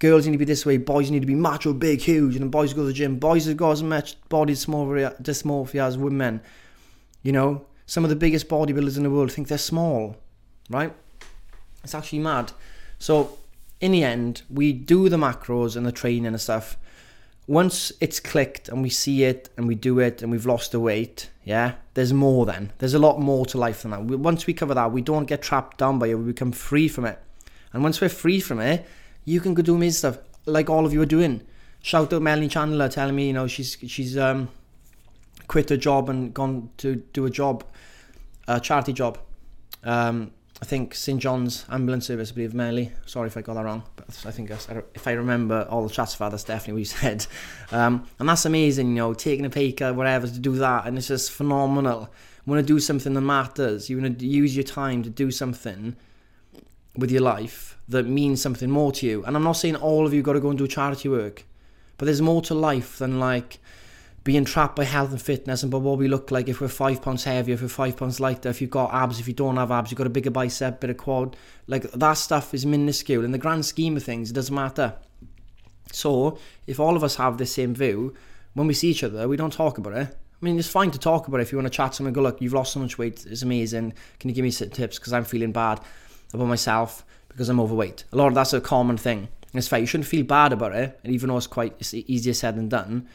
Girls 0.00 0.26
need 0.26 0.32
to 0.32 0.38
be 0.38 0.44
this 0.44 0.66
way. 0.66 0.78
Boys 0.78 1.10
need 1.10 1.20
to 1.20 1.26
be 1.26 1.36
macho, 1.36 1.72
big, 1.72 2.00
huge. 2.00 2.34
And 2.34 2.50
boys 2.50 2.72
go 2.72 2.80
to 2.80 2.88
the 2.88 2.92
gym. 2.92 3.18
Boys 3.18 3.46
have 3.46 3.56
got 3.56 3.72
as 3.72 3.82
much 3.82 4.16
body 4.28 4.54
dysmorphia, 4.54 5.20
dysmorphia 5.22 5.86
as 5.86 5.96
women. 5.96 6.40
You 7.22 7.32
know, 7.32 7.66
some 7.86 8.02
of 8.02 8.10
the 8.10 8.16
biggest 8.16 8.48
bodybuilders 8.48 8.96
in 8.96 9.04
the 9.04 9.10
world 9.10 9.30
think 9.30 9.46
they're 9.46 9.58
small, 9.58 10.16
right? 10.68 10.92
It's 11.84 11.94
actually 11.94 12.18
mad. 12.18 12.52
So 12.98 13.38
in 13.84 13.92
the 13.92 14.02
end, 14.02 14.40
we 14.48 14.72
do 14.72 15.10
the 15.10 15.18
macros 15.18 15.76
and 15.76 15.84
the 15.84 15.92
training 15.92 16.24
and 16.24 16.40
stuff. 16.40 16.78
Once 17.46 17.92
it's 18.00 18.18
clicked 18.18 18.70
and 18.70 18.80
we 18.80 18.88
see 18.88 19.24
it 19.24 19.50
and 19.58 19.68
we 19.68 19.74
do 19.74 19.98
it 19.98 20.22
and 20.22 20.32
we've 20.32 20.46
lost 20.46 20.72
the 20.72 20.80
weight, 20.80 21.28
yeah, 21.44 21.74
there's 21.92 22.10
more 22.10 22.46
then. 22.46 22.72
There's 22.78 22.94
a 22.94 22.98
lot 22.98 23.20
more 23.20 23.44
to 23.44 23.58
life 23.58 23.82
than 23.82 23.90
that. 23.90 24.00
Once 24.04 24.46
we 24.46 24.54
cover 24.54 24.72
that, 24.72 24.90
we 24.90 25.02
don't 25.02 25.26
get 25.26 25.42
trapped 25.42 25.76
down 25.76 25.98
by 25.98 26.06
it, 26.06 26.14
we 26.14 26.24
become 26.24 26.50
free 26.50 26.88
from 26.88 27.04
it. 27.04 27.18
And 27.74 27.82
once 27.82 28.00
we're 28.00 28.08
free 28.08 28.40
from 28.40 28.58
it, 28.58 28.86
you 29.26 29.38
can 29.38 29.52
go 29.52 29.60
do 29.60 29.74
amazing 29.74 29.98
stuff 29.98 30.18
like 30.46 30.70
all 30.70 30.86
of 30.86 30.94
you 30.94 31.02
are 31.02 31.06
doing. 31.06 31.42
Shout 31.82 32.10
out 32.10 32.22
Melanie 32.22 32.48
Chandler 32.48 32.88
telling 32.88 33.14
me, 33.14 33.26
you 33.26 33.34
know, 33.34 33.46
she's 33.46 33.76
she's 33.86 34.16
um 34.16 34.48
quit 35.46 35.68
her 35.68 35.76
job 35.76 36.08
and 36.08 36.32
gone 36.32 36.70
to 36.78 36.96
do 37.12 37.26
a 37.26 37.30
job, 37.30 37.64
a 38.48 38.58
charity 38.60 38.94
job. 38.94 39.18
Um, 39.82 40.30
I 40.64 40.66
think 40.66 40.94
St 40.94 41.20
John's 41.20 41.66
Ambulance 41.68 42.06
Service, 42.06 42.30
I 42.30 42.34
believe, 42.36 42.54
Melly. 42.54 42.90
Sorry 43.04 43.26
if 43.26 43.36
I 43.36 43.42
got 43.42 43.52
that 43.52 43.66
wrong, 43.66 43.82
but 43.96 44.06
I 44.24 44.30
think 44.30 44.50
if 44.50 45.06
I 45.06 45.12
remember 45.12 45.66
all 45.68 45.86
the 45.86 45.92
chats 45.92 46.14
for 46.14 46.30
that's 46.30 46.42
definitely 46.42 46.72
what 46.72 46.78
you 46.78 46.84
said. 47.02 47.26
Um, 47.70 48.08
and 48.18 48.26
that's 48.26 48.46
amazing, 48.46 48.88
you 48.88 48.94
know, 48.94 49.12
taking 49.12 49.44
a 49.44 49.50
pay 49.50 49.72
cut, 49.72 49.94
whatever, 49.94 50.26
to 50.26 50.38
do 50.38 50.56
that, 50.56 50.86
and 50.86 50.96
it's 50.96 51.08
just 51.08 51.32
phenomenal. 51.32 52.08
You 52.46 52.50
want 52.50 52.66
to 52.66 52.74
do 52.74 52.80
something 52.80 53.12
that 53.12 53.20
matters. 53.20 53.90
You 53.90 54.00
want 54.00 54.18
to 54.18 54.26
use 54.26 54.56
your 54.56 54.64
time 54.64 55.02
to 55.02 55.10
do 55.10 55.30
something 55.30 55.96
with 56.96 57.10
your 57.10 57.20
life 57.20 57.76
that 57.90 58.06
means 58.06 58.40
something 58.40 58.70
more 58.70 58.90
to 58.92 59.06
you. 59.06 59.22
And 59.24 59.36
I'm 59.36 59.44
not 59.44 59.58
saying 59.58 59.76
all 59.76 60.06
of 60.06 60.14
you 60.14 60.22
got 60.22 60.32
to 60.32 60.40
go 60.40 60.48
and 60.48 60.56
do 60.56 60.66
charity 60.66 61.10
work, 61.10 61.44
but 61.98 62.06
there's 62.06 62.22
more 62.22 62.40
to 62.40 62.54
life 62.54 62.96
than 62.96 63.20
like 63.20 63.58
being 64.24 64.46
trapped 64.46 64.74
by 64.74 64.84
health 64.84 65.10
and 65.10 65.20
fitness 65.20 65.62
and 65.62 65.70
by 65.70 65.78
what 65.78 65.98
we 65.98 66.08
look 66.08 66.30
like 66.30 66.48
if 66.48 66.60
we're 66.60 66.68
five 66.68 67.02
pounds 67.02 67.24
heavier, 67.24 67.54
if 67.54 67.62
we're 67.62 67.68
five 67.68 67.96
pounds 67.96 68.18
lighter, 68.20 68.48
if 68.48 68.60
you've 68.60 68.70
got 68.70 68.92
abs, 68.92 69.20
if 69.20 69.28
you 69.28 69.34
don't 69.34 69.56
have 69.56 69.70
abs, 69.70 69.90
you've 69.90 69.98
got 69.98 70.06
a 70.06 70.10
bigger 70.10 70.30
bicep, 70.30 70.80
bit 70.80 70.90
of 70.90 70.96
quad. 70.96 71.36
Like 71.66 71.90
that 71.92 72.14
stuff 72.14 72.54
is 72.54 72.64
minuscule. 72.64 73.24
In 73.24 73.32
the 73.32 73.38
grand 73.38 73.66
scheme 73.66 73.96
of 73.96 74.02
things, 74.02 74.30
it 74.30 74.34
doesn't 74.34 74.54
matter. 74.54 74.94
So 75.92 76.38
if 76.66 76.80
all 76.80 76.96
of 76.96 77.04
us 77.04 77.16
have 77.16 77.36
the 77.36 77.46
same 77.46 77.74
view, 77.74 78.14
when 78.54 78.66
we 78.66 78.74
see 78.74 78.90
each 78.90 79.04
other, 79.04 79.28
we 79.28 79.36
don't 79.36 79.52
talk 79.52 79.76
about 79.78 79.92
it. 79.92 80.08
I 80.08 80.44
mean, 80.44 80.58
it's 80.58 80.68
fine 80.68 80.90
to 80.90 80.98
talk 80.98 81.28
about 81.28 81.40
it 81.40 81.42
if 81.42 81.52
you 81.52 81.58
want 81.58 81.66
to 81.66 81.76
chat 81.76 81.94
someone. 81.94 82.12
Go 82.12 82.22
look, 82.22 82.40
you've 82.40 82.52
lost 82.52 82.72
so 82.72 82.80
much 82.80 82.98
weight. 82.98 83.24
It's 83.26 83.42
amazing. 83.42 83.92
Can 84.20 84.30
you 84.30 84.34
give 84.34 84.42
me 84.42 84.50
some 84.50 84.70
tips 84.70 84.98
because 84.98 85.12
I'm 85.12 85.24
feeling 85.24 85.52
bad 85.52 85.80
about 86.32 86.46
myself 86.46 87.04
because 87.28 87.48
I'm 87.48 87.60
overweight. 87.60 88.04
A 88.12 88.16
lot 88.16 88.28
of 88.28 88.34
that's 88.34 88.52
a 88.52 88.60
common 88.60 88.96
thing. 88.96 89.18
And 89.18 89.58
it's 89.58 89.68
fair. 89.68 89.78
You 89.78 89.86
shouldn't 89.86 90.08
feel 90.08 90.24
bad 90.24 90.52
about 90.52 90.74
it. 90.74 90.98
And 91.04 91.12
even 91.12 91.28
though 91.28 91.36
it's 91.36 91.46
quite 91.46 91.74
it's 91.78 91.94
easier 91.94 92.34
said 92.34 92.56
than 92.56 92.68
done, 92.68 93.08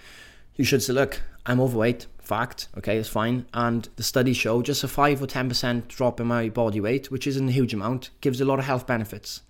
you 0.60 0.66
should 0.66 0.84
say, 0.84 0.92
look, 0.92 1.22
I'm 1.46 1.62
overweight. 1.62 2.06
Fact. 2.20 2.68
Okay, 2.78 2.98
it's 2.98 3.10
fine. 3.10 3.46
And 3.54 3.88
the 3.96 4.04
studies 4.04 4.38
show 4.38 4.62
just 4.62 4.84
a 4.84 4.88
five 4.88 5.24
or 5.24 5.26
ten 5.26 5.48
percent 5.48 5.88
drop 5.88 6.20
in 6.20 6.28
my 6.28 6.50
body 6.50 6.80
weight, 6.80 7.10
which 7.10 7.26
isn't 7.26 7.48
a 7.48 7.52
huge 7.52 7.74
amount, 7.74 8.12
gives 8.22 8.40
a 8.40 8.46
lot 8.46 8.60
of 8.60 8.66
health 8.66 8.86
benefits. 8.86 9.42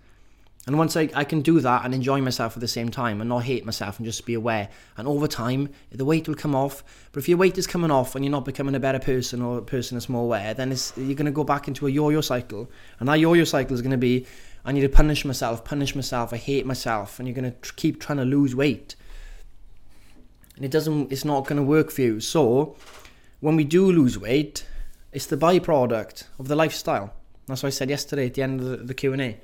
And 0.66 0.78
once 0.78 0.96
I, 0.96 1.10
I 1.14 1.24
can 1.24 1.40
do 1.40 1.58
that 1.60 1.84
and 1.84 1.92
enjoy 1.92 2.20
myself 2.20 2.56
at 2.56 2.60
the 2.60 2.68
same 2.68 2.90
time 2.90 3.20
and 3.20 3.28
not 3.28 3.42
hate 3.42 3.66
myself 3.66 3.98
and 3.98 4.06
just 4.06 4.24
be 4.24 4.34
aware, 4.34 4.68
and 4.96 5.08
over 5.08 5.26
time, 5.26 5.70
the 5.90 6.04
weight 6.04 6.28
will 6.28 6.36
come 6.36 6.54
off. 6.54 6.84
But 7.12 7.20
if 7.20 7.28
your 7.28 7.38
weight 7.38 7.58
is 7.58 7.66
coming 7.66 7.90
off 7.90 8.14
and 8.14 8.24
you're 8.24 8.30
not 8.30 8.44
becoming 8.44 8.76
a 8.76 8.80
better 8.80 9.00
person 9.00 9.42
or 9.42 9.58
a 9.58 9.62
person 9.62 9.96
that's 9.96 10.08
more 10.08 10.22
aware, 10.22 10.54
then 10.54 10.74
you're 10.96 11.16
going 11.16 11.26
to 11.26 11.32
go 11.32 11.44
back 11.44 11.66
into 11.66 11.86
a 11.86 11.90
yo 11.90 12.10
yo 12.10 12.20
cycle. 12.20 12.70
And 13.00 13.08
that 13.08 13.18
yo 13.18 13.34
yo 13.34 13.44
cycle 13.44 13.74
is 13.74 13.82
going 13.82 13.90
to 13.90 13.98
be 13.98 14.26
I 14.64 14.72
need 14.72 14.82
to 14.82 14.88
punish 14.88 15.24
myself, 15.24 15.64
punish 15.64 15.94
myself, 15.94 16.32
I 16.32 16.36
hate 16.36 16.64
myself, 16.64 17.18
and 17.18 17.26
you're 17.26 17.34
going 17.34 17.50
to 17.50 17.58
tr- 17.60 17.74
keep 17.76 18.00
trying 18.00 18.18
to 18.18 18.24
lose 18.24 18.54
weight. 18.54 18.94
And 20.60 20.66
it 20.66 20.70
doesn't, 20.70 21.10
it's 21.10 21.24
not 21.24 21.46
going 21.46 21.56
to 21.56 21.62
work 21.62 21.90
for 21.90 22.02
you. 22.02 22.20
So, 22.20 22.76
when 23.40 23.56
we 23.56 23.64
do 23.64 23.90
lose 23.90 24.18
weight, 24.18 24.66
it's 25.10 25.24
the 25.24 25.38
byproduct 25.38 26.24
of 26.38 26.48
the 26.48 26.54
lifestyle. 26.54 27.14
That's 27.46 27.62
what 27.62 27.68
I 27.68 27.70
said 27.70 27.88
yesterday 27.88 28.26
at 28.26 28.34
the 28.34 28.42
end 28.42 28.60
of 28.60 28.66
the, 28.66 28.76
the 28.76 28.92
Q&A. 28.92 29.40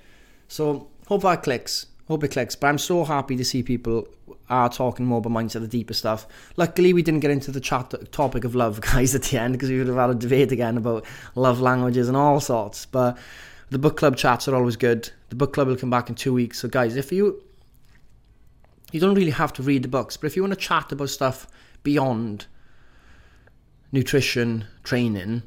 So, 0.48 0.88
hope 1.06 1.22
that 1.22 1.42
clicks. 1.42 1.86
Hope 2.06 2.22
it 2.22 2.32
clicks. 2.32 2.54
But 2.54 2.66
I'm 2.66 2.76
so 2.76 3.02
happy 3.02 3.34
to 3.34 3.46
see 3.46 3.62
people 3.62 4.06
are 4.50 4.68
talking 4.68 5.06
more 5.06 5.20
about 5.20 5.32
mindset, 5.32 5.62
the 5.62 5.68
deeper 5.68 5.94
stuff. 5.94 6.26
Luckily, 6.58 6.92
we 6.92 7.00
didn't 7.00 7.20
get 7.20 7.30
into 7.30 7.50
the 7.50 7.60
chat 7.60 7.94
topic 8.12 8.44
of 8.44 8.54
love, 8.54 8.80
guys, 8.92 9.14
at 9.14 9.22
the 9.22 9.38
end 9.38 9.54
because 9.54 9.70
we 9.70 9.78
would 9.78 9.86
have 9.86 9.96
had 9.96 10.10
a 10.10 10.14
debate 10.14 10.52
again 10.52 10.76
about 10.76 11.06
love 11.34 11.62
languages 11.62 12.08
and 12.08 12.16
all 12.18 12.40
sorts. 12.40 12.84
But 12.84 13.16
the 13.70 13.78
book 13.78 13.96
club 13.96 14.18
chats 14.18 14.48
are 14.48 14.54
always 14.54 14.76
good. 14.76 15.08
The 15.30 15.36
book 15.36 15.54
club 15.54 15.68
will 15.68 15.76
come 15.76 15.88
back 15.88 16.10
in 16.10 16.14
two 16.14 16.34
weeks. 16.34 16.58
So, 16.58 16.68
guys, 16.68 16.94
if 16.94 17.10
you 17.10 17.42
you 18.92 19.00
don't 19.00 19.14
really 19.14 19.30
have 19.30 19.52
to 19.54 19.62
read 19.62 19.82
the 19.82 19.88
books, 19.88 20.16
but 20.16 20.26
if 20.26 20.36
you 20.36 20.42
want 20.42 20.54
to 20.54 20.60
chat 20.60 20.92
about 20.92 21.10
stuff 21.10 21.46
beyond 21.82 22.46
nutrition, 23.92 24.64
training, 24.84 25.42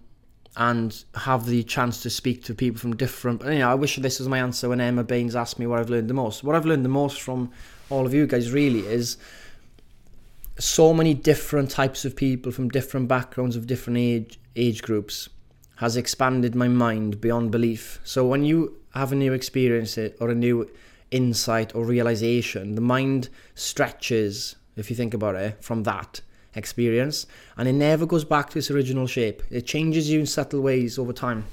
and 0.57 1.03
have 1.15 1.45
the 1.45 1.63
chance 1.63 2.01
to 2.01 2.09
speak 2.09 2.43
to 2.43 2.53
people 2.53 2.79
from 2.79 2.95
different. 2.95 3.43
You 3.43 3.59
know, 3.59 3.69
I 3.69 3.75
wish 3.75 3.95
this 3.97 4.19
was 4.19 4.27
my 4.27 4.39
answer 4.39 4.67
when 4.67 4.81
Emma 4.81 5.03
Baines 5.03 5.35
asked 5.35 5.59
me 5.59 5.67
what 5.67 5.79
I've 5.79 5.89
learned 5.89 6.09
the 6.09 6.13
most. 6.13 6.43
What 6.43 6.55
I've 6.55 6.65
learned 6.65 6.83
the 6.83 6.89
most 6.89 7.21
from 7.21 7.51
all 7.89 8.05
of 8.05 8.13
you 8.13 8.27
guys 8.27 8.51
really 8.51 8.79
is 8.79 9.17
so 10.57 10.93
many 10.93 11.13
different 11.13 11.71
types 11.71 12.03
of 12.03 12.15
people 12.15 12.51
from 12.51 12.67
different 12.69 13.07
backgrounds 13.07 13.55
of 13.55 13.67
different 13.67 13.97
age 13.97 14.39
age 14.55 14.81
groups 14.81 15.29
has 15.77 15.95
expanded 15.95 16.55
my 16.55 16.67
mind 16.67 17.21
beyond 17.21 17.51
belief. 17.51 18.01
So 18.03 18.27
when 18.27 18.43
you 18.43 18.75
have 18.93 19.13
a 19.13 19.15
new 19.15 19.31
experience 19.31 19.97
eh, 19.97 20.09
or 20.19 20.29
a 20.29 20.35
new 20.35 20.69
insight 21.11 21.73
or 21.75 21.83
realization, 21.83 22.75
the 22.75 22.81
mind 22.81 23.29
stretches, 23.55 24.55
if 24.75 24.89
you 24.89 24.95
think 24.95 25.13
about 25.13 25.35
it, 25.35 25.63
from 25.63 25.83
that 25.83 26.21
experience 26.55 27.27
and 27.57 27.67
it 27.67 27.73
never 27.73 28.05
goes 28.05 28.25
back 28.25 28.49
to 28.49 28.59
its 28.59 28.71
original 28.71 29.07
shape. 29.07 29.43
It 29.49 29.65
changes 29.65 30.09
you 30.09 30.19
in 30.19 30.25
subtle 30.25 30.61
ways 30.61 30.97
over 30.97 31.13
time. 31.13 31.45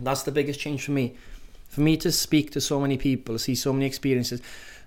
That's 0.00 0.22
the 0.22 0.32
biggest 0.32 0.60
change 0.60 0.84
for 0.84 0.92
me. 0.92 1.16
For 1.68 1.80
me 1.80 1.96
to 1.98 2.12
speak 2.12 2.50
to 2.52 2.60
so 2.60 2.80
many 2.80 2.98
people, 2.98 3.38
see 3.38 3.54
so 3.54 3.72
many 3.72 3.86
experiences. 3.86 4.42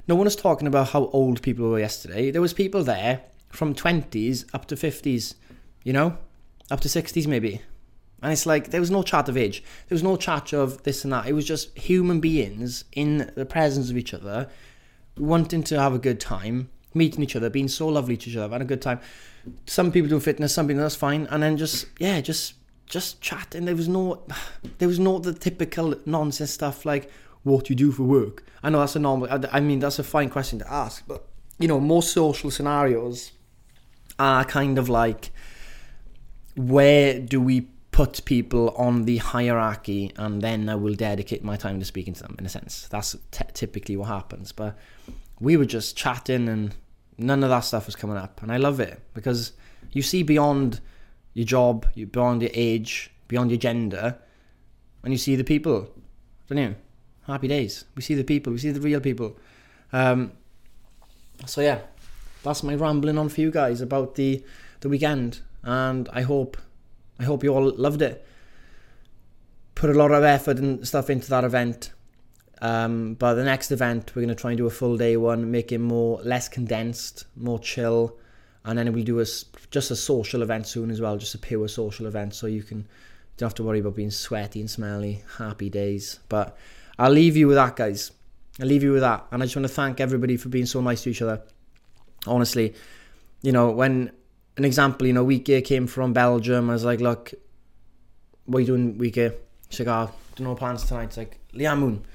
No 0.08 0.16
one 0.16 0.28
is 0.28 0.36
talking 0.36 0.68
about 0.68 0.90
how 0.90 1.06
old 1.08 1.42
people 1.42 1.70
were 1.70 1.80
yesterday. 1.80 2.32
There 2.32 2.42
was 2.42 2.54
people 2.54 2.84
there 2.84 3.22
from 3.50 3.74
20s 3.74 4.46
up 4.54 4.66
to 4.68 4.76
50s, 4.76 5.36
you 5.84 5.94
know, 5.94 6.18
up 6.70 6.82
to 6.82 6.88
60s 6.88 7.28
maybe. 7.28 7.62
And 8.26 8.34
it's 8.34 8.48
like 8.48 8.72
there 8.72 8.80
was 8.80 8.90
no 8.90 9.04
chat 9.04 9.30
of 9.30 9.38
age. 9.38 9.64
There 9.88 9.94
was 9.94 10.02
no 10.02 10.18
chat 10.18 10.52
of 10.52 10.82
this 10.82 11.04
and 11.04 11.14
that. 11.14 11.28
It 11.28 11.34
was 11.34 11.46
just 11.46 11.78
human 11.78 12.20
beings 12.20 12.84
in 12.92 13.32
the 13.36 13.46
presence 13.46 13.92
of 13.92 13.98
each 13.98 14.16
other, 14.16 14.50
wanting 15.16 15.62
to 15.66 15.80
have 15.80 15.94
a 15.94 16.00
good 16.00 16.20
time, 16.20 16.70
meeting 16.96 17.22
each 17.22 17.36
other, 17.36 17.52
being 17.52 17.68
so 17.68 17.88
lovely 17.88 18.18
to 18.18 18.28
each 18.28 18.36
other, 18.36 18.46
having 18.46 18.64
a 18.64 18.66
good 18.66 18.82
time. 18.82 19.00
Some 19.68 19.92
people 19.92 20.10
do 20.10 20.20
fitness, 20.20 20.56
some 20.56 20.68
people 20.68 20.82
that's 20.82 20.96
fine, 20.96 21.28
and 21.30 21.44
then 21.44 21.56
just 21.56 21.86
yeah, 22.00 22.20
just 22.20 22.56
just 22.88 23.22
chat. 23.22 23.54
And 23.54 23.68
there 23.68 23.76
was 23.76 23.88
no, 23.88 24.24
there 24.80 24.88
was 24.88 24.98
no 24.98 25.20
the 25.20 25.32
typical 25.32 25.94
nonsense 26.08 26.50
stuff 26.50 26.84
like 26.84 27.12
what 27.44 27.70
you 27.70 27.76
do 27.76 27.92
for 27.92 28.06
work. 28.06 28.44
I 28.64 28.72
know 28.72 28.80
that's 28.80 28.96
a 28.96 29.00
normal. 29.00 29.30
I 29.52 29.60
mean 29.60 29.78
that's 29.78 30.00
a 30.00 30.04
fine 30.04 30.32
question 30.32 30.58
to 30.58 30.74
ask, 30.74 31.04
but 31.08 31.28
you 31.60 31.68
know 31.68 31.80
most 31.80 32.12
social 32.12 32.50
scenarios 32.50 33.34
are 34.18 34.46
kind 34.46 34.80
of 34.80 34.90
like 34.90 35.30
where 36.56 37.20
do 37.20 37.40
we 37.40 37.68
put 37.96 38.26
people 38.26 38.72
on 38.76 39.04
the 39.06 39.16
hierarchy 39.16 40.12
and 40.18 40.42
then 40.42 40.68
I 40.68 40.76
will 40.76 40.96
dedicate 40.96 41.46
my 41.46 41.56
time 41.56 41.80
to 41.80 41.86
speaking 41.86 42.14
to 42.16 42.24
them 42.24 42.36
in 42.38 42.46
a 42.46 42.50
sense. 42.50 42.90
That's 42.90 43.16
t- 43.32 43.46
typically 43.54 43.96
what 43.96 44.10
happens. 44.10 44.52
But 44.52 44.78
we 45.40 45.56
were 45.56 45.66
just 45.66 45.96
chatting 45.96 46.50
and 46.50 46.76
none 47.18 47.42
of 47.42 47.50
that 47.52 47.62
stuff 47.62 47.86
was 47.86 47.96
coming 47.96 48.18
up. 48.18 48.42
And 48.42 48.52
I 48.52 48.58
love 48.58 48.82
it 48.82 49.00
because 49.14 49.54
you 49.94 50.02
see 50.02 50.24
beyond 50.24 50.82
your 51.36 51.46
job, 51.46 51.86
beyond 52.12 52.42
your 52.42 52.52
age, 52.54 53.12
beyond 53.30 53.50
your 53.50 53.60
gender, 53.60 54.20
and 55.02 55.14
you 55.14 55.18
see 55.18 55.38
the 55.38 55.46
people. 55.46 55.90
Don't 56.50 56.58
you? 56.58 56.76
Happy 57.28 57.48
days. 57.48 57.86
We 57.96 58.02
see 58.02 58.16
the 58.16 58.26
people, 58.26 58.52
we 58.52 58.60
see 58.60 58.72
the 58.72 58.82
real 58.82 59.00
people. 59.00 59.38
Um, 59.94 60.34
so 61.46 61.62
yeah, 61.62 61.80
that's 62.44 62.62
my 62.62 62.76
rambling 62.76 63.18
on 63.18 63.30
for 63.30 63.40
you 63.40 63.52
guys 63.52 63.80
about 63.80 64.16
the 64.16 64.44
the 64.82 64.90
weekend. 64.90 65.40
And 65.64 66.10
I 66.12 66.24
hope 66.24 66.58
I 67.20 67.24
hope 67.24 67.44
you 67.44 67.54
all 67.54 67.72
loved 67.76 68.02
it. 68.02 68.26
Put 69.74 69.90
a 69.90 69.94
lot 69.94 70.12
of 70.12 70.24
effort 70.24 70.58
and 70.58 70.88
stuff 70.88 71.10
into 71.10 71.30
that 71.30 71.44
event. 71.44 71.92
Um, 72.62 73.16
but 73.16 73.36
the 73.36 73.44
next 73.44 73.72
event, 73.72 74.16
we're 74.16 74.22
going 74.22 74.36
to 74.36 74.42
try 74.42 74.52
and 74.52 74.58
do 74.58 74.66
a 74.66 74.72
full 74.72 74.98
day 74.98 75.18
one, 75.18 75.52
make 75.52 75.72
it 75.72 75.80
more 75.80 76.22
less 76.24 76.48
condensed, 76.48 77.26
more 77.36 77.60
chill, 77.60 78.18
and 78.64 78.80
then 78.80 78.92
we'll 78.94 79.04
do 79.04 79.20
a 79.20 79.26
just 79.72 79.92
a 79.92 79.96
social 79.96 80.42
event 80.42 80.66
soon 80.66 80.90
as 80.90 81.02
well, 81.02 81.18
just 81.18 81.36
a 81.36 81.38
pure 81.38 81.68
social 81.68 82.08
event, 82.08 82.34
so 82.34 82.48
you 82.48 82.64
can 82.64 82.88
don't 83.38 83.48
have 83.48 83.56
to 83.56 83.64
worry 83.64 83.80
about 83.80 83.96
being 83.96 84.12
sweaty 84.12 84.62
and 84.62 84.70
smelly. 84.70 85.24
Happy 85.38 85.70
days. 85.70 86.20
But 86.30 86.58
I'll 86.98 87.12
leave 87.12 87.36
you 87.36 87.48
with 87.48 87.58
that, 87.58 87.76
guys. 87.76 88.12
I'll 88.62 88.68
leave 88.68 88.84
you 88.84 88.94
with 88.94 89.02
that, 89.02 89.26
and 89.32 89.44
I 89.44 89.46
just 89.46 89.56
want 89.56 89.68
to 89.68 89.74
thank 89.74 90.00
everybody 90.00 90.38
for 90.38 90.48
being 90.48 90.66
so 90.66 90.80
nice 90.80 91.04
to 91.04 91.10
each 91.10 91.22
other. 91.22 91.42
Honestly, 92.26 92.74
you 93.42 93.52
know 93.52 93.70
when 93.70 94.12
an 94.58 94.66
example, 94.66 95.08
you 95.08 95.14
know, 95.14 95.24
Week 95.24 95.46
came 95.66 95.88
from 95.88 96.14
Belgium. 96.14 96.70
I 96.70 96.74
was 96.74 96.86
like, 96.86 97.02
look, 97.02 97.34
what 98.46 98.58
are 98.58 98.62
you 98.62 98.68
doing, 98.68 98.98
Week 98.98 99.16
She's 99.70 99.80
like, 99.80 99.88
ah, 99.88 100.12
oh, 100.12 100.44
no 100.44 100.56
plans 100.56 100.84
tonight. 100.86 101.06
It's 101.06 101.18
like, 101.18 101.40
Leanne 101.54 101.80
Moon, 101.80 102.06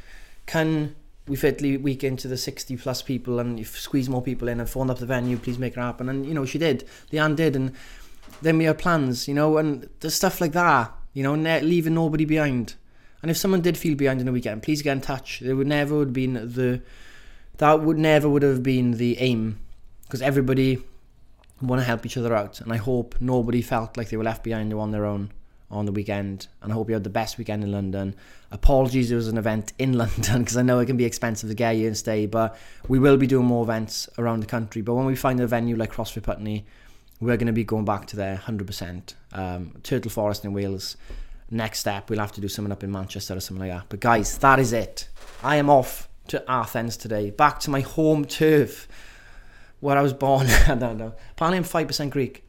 can 0.47 0.95
we 1.27 1.37
fit 1.37 1.61
Week 1.61 2.03
into 2.03 2.29
the 2.29 2.37
60 2.37 2.77
plus 2.77 3.03
people 3.03 3.39
and 3.39 3.65
squeeze 3.67 4.09
more 4.09 4.23
people 4.23 4.49
in 4.49 4.59
and 4.59 4.69
phone 4.69 4.91
up 4.91 4.99
the 4.99 5.07
venue, 5.07 5.37
please 5.37 5.59
make 5.59 5.75
it 5.75 5.81
happen. 5.81 6.09
And, 6.09 6.27
you 6.27 6.35
know, 6.35 6.45
she 6.45 6.59
did. 6.59 6.89
Leanne 7.13 7.37
did. 7.37 7.57
And 7.57 7.73
then 8.43 8.59
we 8.59 8.65
had 8.65 8.79
plans, 8.79 9.29
you 9.29 9.35
know, 9.35 9.59
and 9.59 9.89
there's 10.01 10.15
stuff 10.15 10.41
like 10.41 10.53
that, 10.53 10.93
you 11.13 11.23
know, 11.23 11.35
leaving 11.35 11.95
nobody 11.95 12.25
behind. 12.25 12.75
And 13.23 13.31
if 13.31 13.37
someone 13.37 13.61
did 13.61 13.77
feel 13.77 13.97
behind 13.97 14.21
in 14.21 14.27
the 14.27 14.33
weekend, 14.33 14.63
please 14.63 14.83
get 14.83 14.93
in 14.93 15.01
touch. 15.03 15.41
There 15.41 15.55
would 15.55 15.67
never 15.67 16.01
have 16.01 16.13
been 16.13 16.35
the, 16.35 16.81
that 17.59 17.81
would 17.83 17.99
never 17.99 18.29
would 18.29 18.43
have 18.43 18.63
been 18.63 18.93
the 18.93 19.19
aim 19.19 19.61
because 20.05 20.23
everybody 20.23 20.83
want 21.63 21.81
to 21.81 21.85
help 21.85 22.07
each 22.07 22.17
other 22.17 22.35
out. 22.35 22.61
And 22.61 22.73
I 22.73 22.77
hope 22.77 23.17
nobody 23.21 23.63
felt 23.63 23.97
like 23.97 24.09
they 24.09 24.17
were 24.17 24.25
left 24.25 24.43
behind 24.43 24.73
or 24.73 24.81
on 24.81 24.91
their 24.91 25.07
own 25.07 25.31
on 25.71 25.87
the 25.87 25.93
weekend. 25.93 26.49
And 26.63 26.73
I 26.73 26.75
hope 26.75 26.89
you 26.89 26.95
had 26.95 27.05
the 27.05 27.11
best 27.11 27.39
weekend 27.39 27.63
in 27.63 27.71
London. 27.71 28.15
Apologies, 28.51 29.09
there 29.09 29.17
was 29.17 29.29
an 29.29 29.39
event 29.39 29.73
in 29.79 29.93
London 29.99 30.41
because 30.41 30.57
I 30.57 30.63
know 30.63 30.81
it 30.81 30.87
can 30.87 30.97
be 30.97 31.05
expensive 31.05 31.49
to 31.49 31.55
get 31.55 31.77
you 31.77 31.87
and 31.87 31.97
stay, 31.97 32.27
but 32.27 32.57
we 32.89 32.99
will 32.99 33.17
be 33.17 33.27
doing 33.27 33.47
more 33.47 33.63
events 33.63 34.09
around 34.19 34.41
the 34.41 34.47
country. 34.47 34.83
But 34.83 34.95
when 34.95 35.07
we 35.07 35.17
find 35.17 35.41
a 35.41 35.47
venue 35.47 35.77
like 35.77 35.93
CrossFit 35.93 36.23
Putney, 36.23 36.67
we're 37.21 37.37
going 37.37 37.47
to 37.47 37.53
be 37.53 37.65
going 37.65 37.85
back 37.85 38.07
to 38.07 38.17
there 38.17 38.43
100%. 38.45 39.15
Um, 39.33 39.75
Turtle 39.83 40.11
Forest 40.11 40.45
in 40.45 40.53
Wales. 40.53 40.97
Next 41.51 41.81
step, 41.81 42.09
we'll 42.09 42.21
have 42.21 42.33
to 42.33 42.41
do 42.41 42.49
something 42.49 42.73
up 42.73 42.83
in 42.85 42.91
Manchester 42.93 43.37
or 43.37 43.41
something 43.41 43.69
like 43.69 43.77
that. 43.77 43.87
But 43.89 44.01
guys, 44.01 44.39
that 44.39 44.59
is 44.59 44.73
it. 44.73 45.09
I 45.43 45.57
am 45.57 45.69
off 45.69 46.09
to 46.29 46.49
Athens 46.49 46.97
today, 46.97 47.31
back 47.31 47.59
to 47.61 47.71
my 47.71 47.81
home 47.81 48.25
turf 48.25 48.87
where 49.81 49.99
I 49.99 50.03
was 50.03 50.13
born. 50.13 50.47
I 50.69 50.75
don't 50.75 50.99
know. 50.99 51.15
Apparently, 51.33 51.59
I'm 51.59 51.65
five 51.65 51.87
percent 51.87 52.11
Greek. 52.11 52.45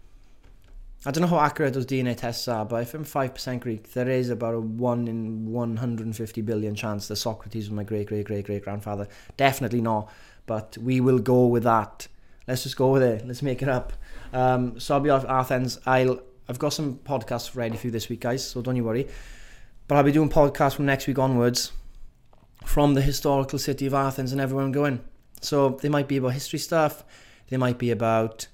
I 1.04 1.10
don't 1.10 1.22
know 1.22 1.28
how 1.28 1.40
accurate 1.40 1.74
those 1.74 1.88
DNA 1.88 2.16
tests 2.16 2.48
are, 2.48 2.64
but 2.64 2.84
if 2.84 2.94
I'm 2.94 3.04
five 3.04 3.34
percent 3.34 3.62
Greek, 3.64 3.94
there 3.94 4.08
is 4.08 4.30
about 4.30 4.54
a 4.54 4.60
one 4.60 5.08
in 5.08 5.52
one 5.52 5.78
hundred 5.78 6.06
and 6.06 6.16
fifty 6.16 6.42
billion 6.42 6.76
chance 6.76 7.08
that 7.08 7.16
Socrates 7.16 7.70
was 7.70 7.76
my 7.76 7.84
great 7.84 8.08
great 8.08 8.26
great 8.26 8.46
great 8.46 8.64
grandfather. 8.64 9.08
Definitely 9.36 9.82
not, 9.82 10.12
but 10.46 10.78
we 10.78 11.02
will 11.02 11.20
go 11.20 11.48
with 11.48 11.64
that. 11.64 12.08
Let's 12.48 12.64
just 12.64 12.78
go 12.78 12.92
with 12.92 13.04
it. 13.04 13.26
Let's 13.26 13.42
make 13.42 13.62
it 13.62 13.70
up. 13.70 13.94
Um, 14.34 14.80
so 14.80 14.96
I'll 14.96 15.02
be 15.02 15.10
off 15.10 15.26
Athens. 15.26 15.80
I'll 15.86 16.22
I've 16.48 16.60
got 16.60 16.74
some 16.74 16.98
podcasts 16.98 17.56
ready 17.56 17.78
for 17.78 17.88
you 17.88 17.92
this 17.92 18.10
week, 18.10 18.22
guys. 18.22 18.48
So 18.48 18.62
don't 18.62 18.76
you 18.76 18.84
worry. 18.84 19.08
But 19.88 19.96
I'll 19.96 20.04
be 20.04 20.12
doing 20.12 20.30
podcasts 20.30 20.76
from 20.76 20.86
next 20.86 21.08
week 21.08 21.18
onwards 21.18 21.72
from 22.66 22.94
the 22.94 23.02
historical 23.02 23.58
city 23.58 23.88
of 23.88 23.94
Athens 23.94 24.32
and 24.32 24.40
everyone 24.40 24.72
going. 24.72 25.02
So 25.42 25.78
they 25.82 25.90
might 25.90 26.08
be 26.08 26.18
about 26.18 26.34
history 26.34 26.60
stuff, 26.60 27.04
they 27.50 27.58
might 27.58 27.78
be 27.78 27.92
about 27.92 28.48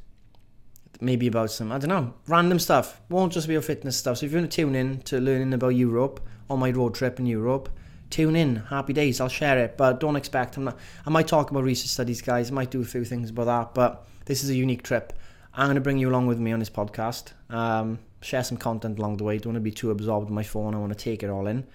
maybe 1.00 1.27
about 1.27 1.51
some, 1.51 1.72
I 1.72 1.77
don't 1.77 1.89
know, 1.89 2.13
random 2.27 2.60
stuff. 2.60 3.00
Won't 3.10 3.34
just 3.34 3.48
be 3.48 3.56
about 3.56 3.65
fitness 3.65 3.98
stuff. 3.98 4.17
So 4.17 4.25
if 4.25 4.32
you 4.32 4.39
want 4.39 4.51
to 4.51 4.56
tune 4.56 4.75
in 4.75 5.01
to 5.01 5.20
learning 5.20 5.53
about 5.53 5.70
Europe 5.70 6.20
on 6.50 6.60
my 6.60 6.72
road 6.72 6.96
trip 6.96 7.20
in 7.20 7.25
Europe, 7.25 7.70
tune 8.10 8.36
in. 8.36 8.56
Happy 8.56 8.94
days. 8.94 9.22
I'll 9.22 9.29
share 9.29 9.60
it, 9.60 9.77
but 9.77 10.00
don't 10.00 10.15
expect. 10.15 10.58
I'm 10.58 10.65
not. 10.65 10.77
I 11.06 11.10
might 11.10 11.27
talk 11.27 11.51
about 11.51 11.63
research 11.63 11.91
studies, 11.91 12.22
guys. 12.22 12.51
I 12.51 12.53
might 12.53 12.72
do 12.72 12.82
a 12.82 12.86
few 12.86 13.06
things 13.06 13.29
about 13.29 13.46
that, 13.46 13.74
but 13.74 14.08
this 14.25 14.44
is 14.44 14.50
a 14.50 14.56
unique 14.56 14.84
trip. 14.84 15.13
I'm 15.53 15.67
going 15.67 15.75
to 15.75 15.82
bring 15.82 15.98
you 15.98 16.10
along 16.10 16.27
with 16.27 16.39
me 16.39 16.51
on 16.51 16.60
this 16.60 16.70
podcast. 16.70 17.34
Um, 17.50 18.00
share 18.22 18.44
some 18.44 18.58
content 18.58 19.00
along 19.00 19.17
the 19.17 19.24
way. 19.24 19.38
Don't 19.38 19.53
want 19.53 19.58
to 19.58 19.62
be 19.62 19.72
too 19.72 19.91
absorbed 19.91 20.29
in 20.29 20.36
my 20.36 20.44
phone. 20.44 20.74
I 20.74 20.77
want 20.77 20.98
to 20.98 21.03
take 21.03 21.24
it 21.24 21.29
all 21.29 21.48
in, 21.48 21.65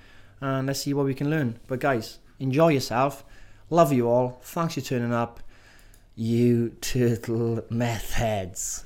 and 0.40 0.66
let's 0.66 0.80
see 0.80 0.94
what 0.94 1.06
we 1.06 1.14
can 1.14 1.30
learn. 1.30 1.58
But 1.66 1.80
guys, 1.80 2.18
enjoy 2.40 2.68
yourself. 2.68 3.24
Love 3.72 3.90
you 3.90 4.06
all. 4.06 4.38
Thanks 4.42 4.74
for 4.74 4.82
turning 4.82 5.14
up. 5.14 5.40
You 6.14 6.76
turtle 6.82 7.64
meth 7.70 8.12
heads. 8.12 8.84